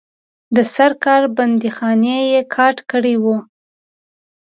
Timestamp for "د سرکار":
0.55-1.23